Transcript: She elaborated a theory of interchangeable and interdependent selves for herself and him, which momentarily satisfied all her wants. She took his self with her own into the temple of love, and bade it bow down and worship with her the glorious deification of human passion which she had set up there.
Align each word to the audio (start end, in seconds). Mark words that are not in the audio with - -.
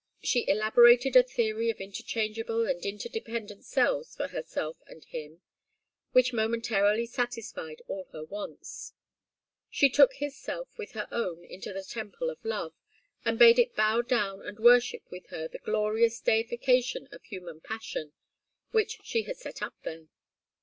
She 0.23 0.47
elaborated 0.49 1.15
a 1.15 1.21
theory 1.21 1.69
of 1.69 1.79
interchangeable 1.79 2.65
and 2.65 2.83
interdependent 2.83 3.63
selves 3.65 4.15
for 4.15 4.29
herself 4.29 4.77
and 4.87 5.05
him, 5.05 5.41
which 6.11 6.33
momentarily 6.33 7.05
satisfied 7.05 7.83
all 7.87 8.05
her 8.11 8.23
wants. 8.23 8.93
She 9.69 9.91
took 9.91 10.13
his 10.13 10.35
self 10.35 10.75
with 10.75 10.93
her 10.93 11.07
own 11.11 11.43
into 11.45 11.71
the 11.71 11.83
temple 11.83 12.31
of 12.31 12.43
love, 12.43 12.73
and 13.25 13.37
bade 13.37 13.59
it 13.59 13.75
bow 13.75 14.01
down 14.01 14.41
and 14.41 14.57
worship 14.59 15.03
with 15.11 15.27
her 15.27 15.47
the 15.47 15.59
glorious 15.59 16.19
deification 16.19 17.07
of 17.11 17.21
human 17.25 17.61
passion 17.61 18.13
which 18.71 18.97
she 19.03 19.21
had 19.25 19.37
set 19.37 19.61
up 19.61 19.75
there. 19.83 20.07